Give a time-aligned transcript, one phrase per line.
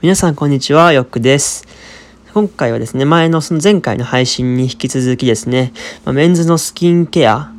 [0.00, 1.66] 皆さんこんにちは、よっくです。
[2.32, 5.72] 今回はですね、前のその前回の配信に引き続きですね、
[6.04, 7.50] まあ、メンズのスキンケア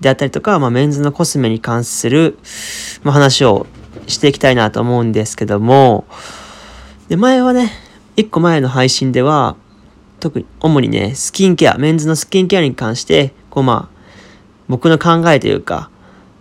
[0.00, 2.38] であったりとか、まあ、メンズのコスメに関する、
[3.02, 3.66] まあ、話を
[4.06, 6.06] していきたいなと思うんですけども、
[7.08, 7.70] で、前はね、
[8.16, 9.54] 一個前の配信では、
[10.20, 14.00] 特に、主にね、スキンケア、メンズのスキンケアに関して、こうまあ、
[14.68, 15.90] 僕の考えというか、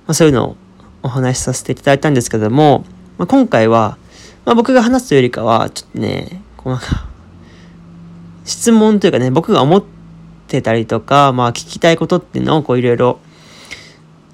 [0.07, 0.55] まあ、そういうのを
[1.01, 2.85] お話しさせていただいたんですけども、
[3.17, 3.97] まあ、今回は、
[4.45, 7.07] まあ、僕が話すというよりかは、ちょっとね、こうなんか、
[8.45, 9.83] 質問というかね、僕が思っ
[10.47, 13.19] てたりとか、まあ聞きたいことっていうのをこういろいろ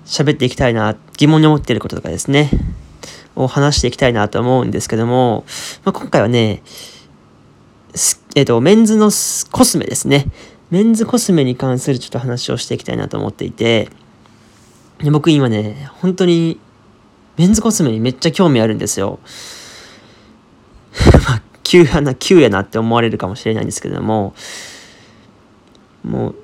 [0.05, 2.50] 喋っていきたいな、疑問に思っていることとかですね、
[3.36, 5.45] を話していきたいなと思うんですけども、
[5.86, 6.64] まあ、今回はね、
[8.36, 9.12] えっ、ー、と、メンズの
[9.52, 10.26] コスメですね。
[10.72, 13.89] メンズコスメに関するちょっと話をしていきたいなと思っていて、
[15.12, 16.59] 僕今ね、本当に
[17.38, 19.20] メンズコスメにめっちゃ興味あるんですよ。
[21.70, 24.34] 急やな、急やなって思われるかもしれないんですけども、
[26.03, 26.36] もう、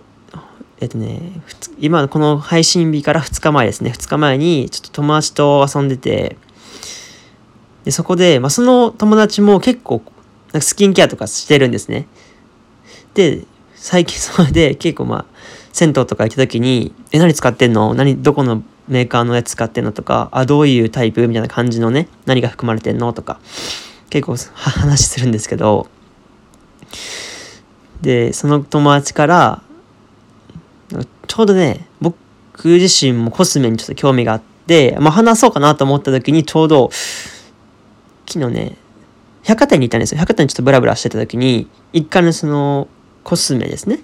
[0.80, 1.42] えっとね、
[1.80, 6.38] 今この配信日から2日前ですね、2日前にちょっと友達と遊んでて、
[7.86, 10.04] でそこで、まあ、その友達も結構
[10.54, 12.06] なんかスキンケアとかしてるんですね。
[13.16, 15.26] で、最近 それで結構まあ、
[15.74, 17.96] 銭湯とか行った時に、え、何使ってんの？
[17.96, 19.92] 何、どこのメーカーのやつ使ってんの？
[19.92, 21.28] とか、あ、どういうタイプ？
[21.28, 23.12] みたいな感じのね、何が含まれてんの？
[23.12, 23.40] とか、
[24.10, 25.88] 結構話するんですけど、
[28.02, 29.62] で、その友達から、
[31.28, 32.16] ちょうどね、僕
[32.64, 36.90] 自身もコスメにちょっと興味があって、まあ話そうかなと思った時にちょうど、
[38.28, 38.78] 昨日ね、
[39.44, 40.20] 百貨店に行ったんですよ。
[40.20, 42.88] 百貨店にちょっとブラブラしてた時に、一回のその
[43.24, 44.00] コスメですね。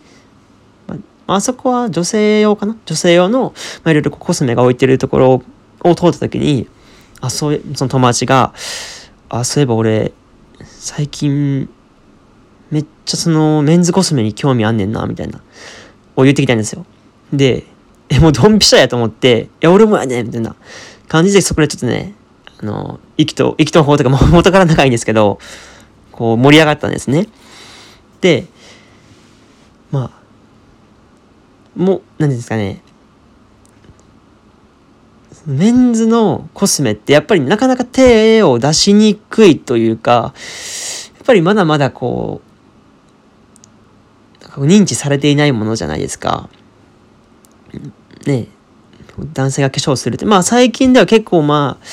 [1.27, 2.75] あ、あそこは女性用かな？
[2.85, 5.43] 女性用の、まあ、いろいろコスメが置いてるところ
[5.83, 6.67] を通った時に、
[7.21, 8.53] あ、そういう、その友達が、
[9.31, 10.11] あ、そういえば俺、
[10.65, 11.69] 最近、
[12.69, 15.41] めっちゃそのメンズコスメに興味あんねんな、みたいな、
[16.17, 16.85] を言ってきたんですよ。
[17.31, 17.63] で、
[18.09, 20.53] え、もうドンピシャやと思って、いや、俺もやねん、みたいな
[21.07, 22.13] 感じでそこでちょっとね、
[22.61, 25.39] あの、意気と、意気と法とかも 元から仲いいんですけど、
[26.11, 27.29] こう盛り上がったんですね。
[28.19, 28.47] で、
[29.91, 32.81] まあ、もう、何ですかね、
[35.45, 40.33] メンズのコスメってやっぱりなかなか手を出しにくいというか、
[41.15, 42.41] やっぱりまだまだこ
[44.57, 46.49] う、認知されていないものじゃないですか。
[48.25, 48.47] ね
[49.33, 50.25] 男性が化粧するって。
[50.25, 51.85] まあ最近では結構まあ、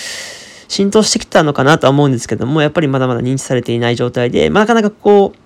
[0.68, 5.38] 浸透してきたのかなとは思うんですけども、やっぱりまだまだ認知されていない状態で、まあ、なかなかこう、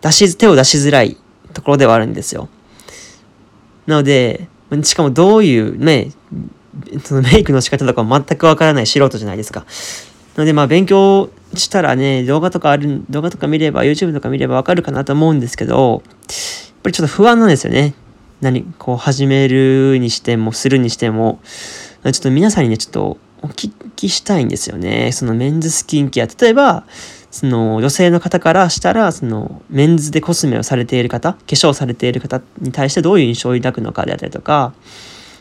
[0.00, 1.16] 出し、手を出しづらい
[1.52, 2.48] ところではあるんですよ。
[3.86, 4.48] なので、
[4.82, 6.12] しかもどういうね、
[7.04, 9.64] そのメイクの仕方とか全くわからない素人じゃないですか。
[10.36, 17.94] なのでまあ勉強したらね、動画とかある、動画とか見れば、YouTube とか見ればわかるかなと思うんですけど、やっぱりちょっと不安なんですよね。
[18.40, 21.40] 何、こう始めるにしても、するにしても、
[22.04, 25.10] ちょっと皆さんにね、ちょっとお聞きしたいんですよね。
[25.12, 26.26] そのメンズスキンケア。
[26.26, 26.84] 例えば、
[27.30, 34.74] その女性の方からしたら、そのメンズでコスメをされている方、化粧されている方に対してどういう印象を抱くのかであったりとか、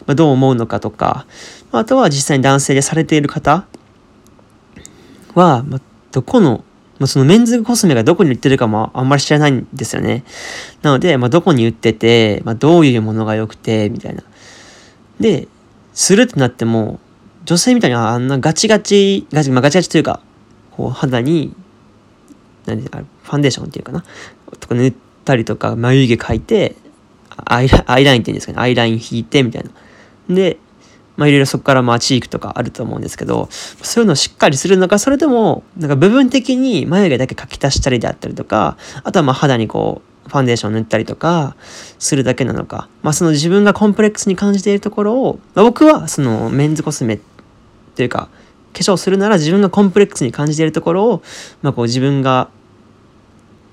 [0.08, 1.26] ま、どう思うのかとか、
[1.72, 3.66] あとは実際に男性でされている方
[5.34, 6.64] は、ま、どこの、
[7.00, 10.24] ま、そのメンズコスメがどこに売ってるかもあんまり知らないんですよね。
[10.82, 14.24] なので、ま、どこに売ってて、ま、どういうものが良くて、みたいな。
[15.20, 15.48] で、
[15.94, 17.00] するってなっても、
[17.46, 20.20] 女性みたいにあんなガチガチ、ガチ、まあ、ガチガチというか、
[20.72, 21.54] こう肌に、
[22.66, 24.04] 何でファンデーションっていうかな、
[24.60, 24.94] とか塗っ
[25.26, 26.76] たりとか、眉毛描いて、
[27.46, 29.70] アイラインっていうんですかね、アイライン引いてみたいな。
[30.30, 30.58] で、
[31.18, 41.56] まあいろいろそこからまあチークとかあると思うんですけど、そういうのをしっかりするのか、それとも、なんか部分的に眉毛だけ描き足したりであったりとか、あとはまあ肌にこう、ファンデーション塗ったりとか
[42.00, 47.20] するだけなのか、まあその自分がコンプレックスに感じているところを、まあ、僕はそのメンズコスメ
[47.96, 48.30] というか、
[48.74, 51.22] 化粧するなら自分がコンプレックスに感じているところを、
[51.62, 52.50] まあこう自分が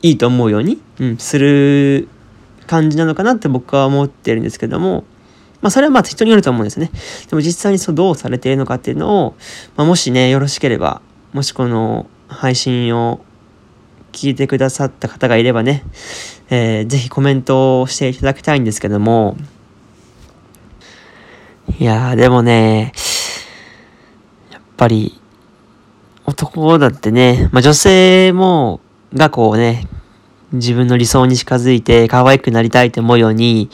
[0.02, 2.08] いいと思うように、うん、する
[2.66, 5.04] 感じなのかなって僕は思ってるんですけども、
[5.62, 6.91] まあ、それはまあ人によると思うんですね。
[7.31, 9.37] でも実際にそうどうされているのかっていうのを、
[9.76, 11.00] まあ、もしね、よろしければ、
[11.32, 13.25] もしこの配信を
[14.11, 15.85] 聞いてくださった方がいればね、
[16.50, 19.37] えー、ぜひコメントをしていただきたいんですけども、
[21.79, 22.93] いやー、でもね、
[24.50, 25.20] やっぱり、
[26.25, 28.81] 男だってね、まあ女性も、
[29.14, 29.87] がこうね、
[30.53, 33.70] 自分の理想に近づいて可愛くなりたいと思うように、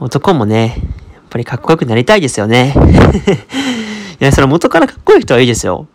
[0.00, 0.76] 男もね、
[1.14, 2.74] やっぱりかっこよくなりたいですよね。
[4.20, 5.86] いや、それ元からかっこいい人はいいですよ。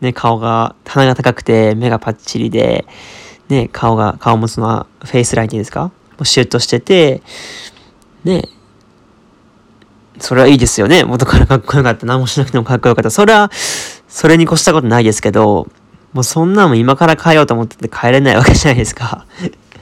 [0.00, 2.86] ね、顔が、鼻が高くて、目がパッチリで、
[3.48, 5.84] ね、顔が、顔もその、フェイスラインですか？
[5.84, 7.22] もうシュッとしてて、
[8.24, 8.48] ね、
[10.18, 11.04] それはいいですよね。
[11.04, 12.06] 元からかっこよかった。
[12.06, 13.10] 何もしなくてもかっこよかった。
[13.10, 13.50] それは、
[14.08, 15.68] それに越したことないですけど、
[16.12, 19.26] もうそんなも今から変えようと思ってて変えれないわけじゃないですか。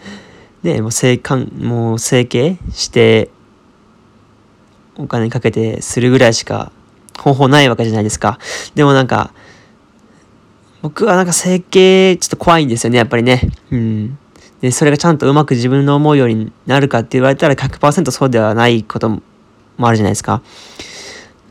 [0.62, 3.30] ね、もう整形、もう整形して、
[4.98, 6.72] お金かけてするぐらいしか
[7.18, 8.38] 方法ないわけじゃないですか。
[8.74, 9.32] でもなんか、
[10.82, 13.50] 僕はなんか整形ちょっと怖いんですよね、やっぱりね。
[13.70, 14.18] うん。
[14.60, 19.22] で、それがちゃんとうまく自分の思うようになるかって言われたら100%そうではないことも
[19.80, 20.42] あるじゃないですか。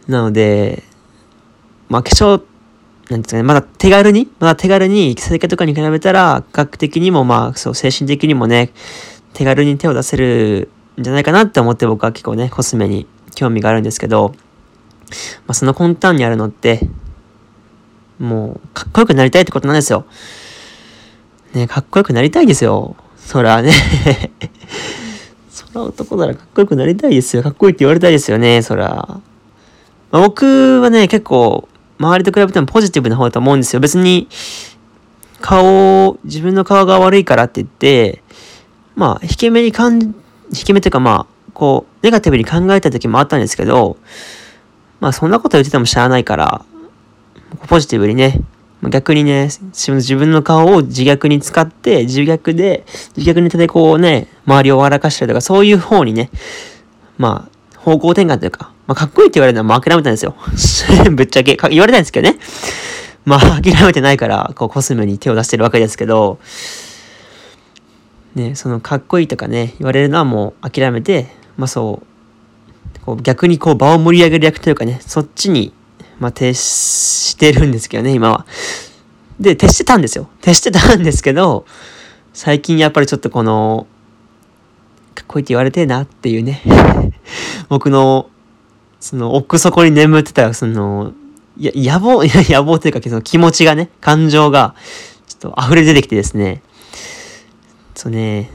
[0.07, 0.83] なので、
[1.89, 2.41] まあ化粧、
[3.09, 8.71] なんですかね、まだ手軽に、まだ手軽に整形とかに比べたら、学的にもまあ、そう、精神的にもね、
[9.33, 10.69] 手軽に手を出せる
[10.99, 13.05] んじゃないかなって思って僕は結構ね、コスメに
[13.35, 14.33] 興味があるんですけど、
[15.45, 16.79] まあ、その根端にあるのって、
[18.19, 20.05] もう、かっこよくなりたいってことなんですよ。
[21.53, 22.95] ね、かっこよくなりたいですよ。
[23.17, 23.71] そらね
[25.49, 27.43] そら男ならかっこよくなりたいですよ。
[27.43, 29.19] かっこいいって言われたいですよね、そら。
[30.11, 31.67] まあ、僕はね、結構、
[31.97, 33.79] 周りと比べてもポジティブな方だと思うんですよ。
[33.79, 34.27] 別に、
[35.41, 38.21] 顔を、自分の顔が悪いからって言って、
[38.95, 40.07] まあ、引け目に感じ、
[40.51, 43.97] 引け目というかまあ、こう、ネガティブに考えた時もあったんですけど、
[44.99, 46.63] まあそんなこと言っててもしゃあないから、
[47.67, 48.41] ポジティブにね、
[48.89, 52.85] 逆にね、自分の顔を自虐に使って、自虐で、
[53.17, 56.29] 自虐ネタでこうね、周りを笑かしたりとか、そういう方にね、
[57.17, 60.35] まあ、方向転換というか、まあ、かっこいいって言われるのはもう諦めたんですよ。
[61.11, 62.37] ぶっちゃけ、言われたんですけどね。
[63.25, 66.37] まあ、諦めてないから、こう、コスメに手を出してるわけですけど、
[68.35, 75.73] ね、その、かっこいいとかね、言われるのはもう諦めて、まあそう、こう逆にこう場を盛り上げる役というかね、そっちに、
[76.19, 78.45] まあ徹してるんですけどね、今は。
[79.39, 80.29] で、徹してたんですよ。
[80.41, 81.65] 徹してたんですけど、
[82.33, 83.87] 最近やっぱりちょっとこの、
[85.13, 86.61] かっこいいって言われてえなっていうね。
[87.69, 88.29] 僕の、
[88.99, 91.13] その奥底に眠ってた、その、
[91.57, 94.75] や、野望、いや、野望というか、その気持ちがね、感情が、
[95.27, 96.61] ちょっと溢れ出てきてですね、
[97.93, 98.51] そうね、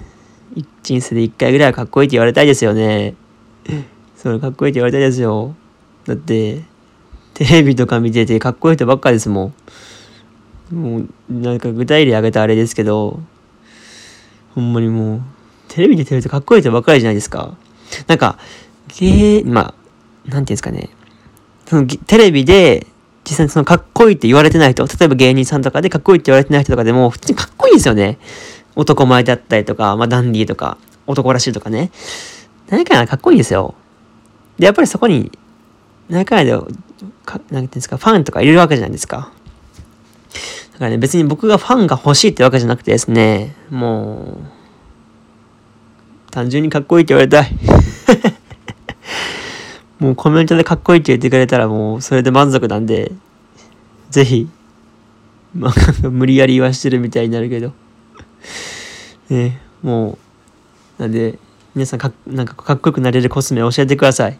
[0.83, 3.15] 人生で一回ぐらいはかっこいいって言われたいですよね。
[4.17, 5.55] それかっこいいって言われたいですよ。
[6.07, 6.63] だって、
[7.35, 9.53] テレビとか見ててかっこいい人ばっかですも
[10.73, 10.75] ん。
[10.75, 13.21] もう、なんか具体例挙げたあれですけど、
[14.55, 15.21] ほんまにもう、
[15.69, 17.57] テレビで出てるとかっこいい人ばっかりじゃないですか。
[18.09, 18.39] なんか、
[18.99, 19.75] 芸、ま
[20.27, 20.91] あ、なんていうんですかね。
[21.67, 22.87] そのテレビで、
[23.25, 28.19] 実際にそのかっこいいって言われてない人、例えば芸人さんとかでかっこいいって言われてない人とかでも、普通にかっこいいですよね。
[28.77, 31.91] 男前だったりとか、まあ、ダンディーとか、男らしいとかね。
[32.69, 33.75] 何かかっこいいんですよ。
[34.59, 35.33] で、やっぱりそこに、
[36.09, 36.57] 何かで、
[37.25, 39.33] かなんていうんですか、ファンとかいるわけじゃないですか。
[40.73, 44.45] だからね、別に僕がファンが欲しいってわけじゃなくてですね、もう、
[46.31, 47.51] 単純にかっこいいって言われたい。
[49.99, 53.13] もうコメントでかっこいいって言ってくれたらもうそれで満足なんで、
[54.09, 54.49] ぜひ、
[55.55, 55.75] まあ、
[56.09, 57.73] 無理やり言わしてるみたいになるけど。
[59.29, 60.19] ね、も
[60.99, 61.39] う、なんで、
[61.75, 64.39] 皆さんかなんかかっこよくなれるコスメ教えてください。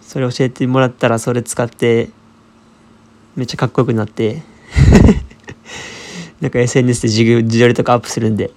[0.00, 2.08] それ教えてもらったらそれ使って
[3.36, 4.42] めっちゃかっこよくなって。
[6.40, 8.50] なんか SNS で自自撮りとかアップするんで。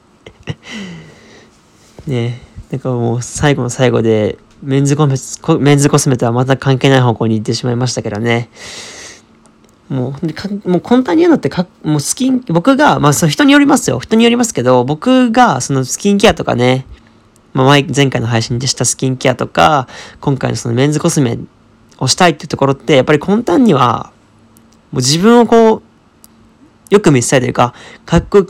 [2.08, 2.41] ね
[2.72, 5.15] なんかもう最後の最後でメンズコメ
[5.60, 8.50] メンズコスメとはまた関係ない方向に行ってしまいましたけどね。
[9.89, 10.15] も
[10.65, 14.00] う、もう簡単に言うのってか、もうスキン、僕が、まあその人によりますよ。
[14.00, 16.86] 人によりますけど、僕がそのスキンケアとかね、
[17.54, 19.88] まあ前、前回の配信でしたスキンケアとか、
[20.22, 21.38] 今回のそのメンズコスメ
[22.00, 24.12] をしたいっていうところって、やっぱり根端には、
[24.92, 25.82] もう自分をこう、
[26.89, 27.74] よく見せたいというか、
[28.06, 28.46] かっこ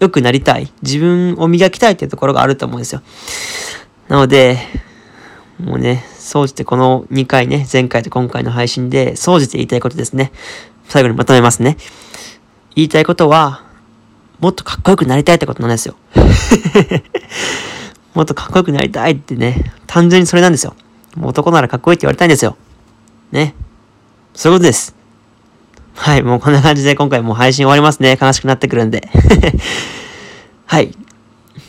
[0.00, 0.72] よくなりたい。
[0.82, 3.02] 自分を磨きたいっていうところがあると思うんですよ。
[4.08, 4.58] なので、
[5.60, 10.30] もうね、総じてこの2回ね、前回と今回の配信で、総じて言いたいことですね。
[10.84, 11.76] 最後にまとめますね。
[12.76, 13.64] 言いたいことは、
[14.38, 15.96] もっとかっこよくなりたいってことなんですよ。
[18.14, 20.76] もっとかっこよくなりたいってね、単純にそれなんですよ。
[21.20, 22.56] 男ならかっこいいって言われたいんですよ。
[23.32, 23.54] ね。
[24.34, 24.94] そういうことです。
[25.96, 28.16] はい、もうこんな感じで今回もう配信終わりますね。
[28.20, 29.08] 悲しくなってくるんで。
[30.66, 30.90] はい。
[30.90, 30.96] じ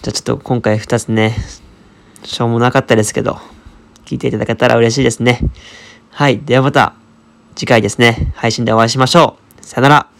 [0.05, 1.36] ゃあちょっと今回2つね、
[2.24, 3.39] しょうもなかったですけど、
[4.09, 5.39] 聞いていただけたら嬉しいですね。
[6.09, 6.39] はい。
[6.39, 6.95] ではまた
[7.55, 9.63] 次回ですね、配信でお会いしましょう。
[9.63, 10.18] さよなら。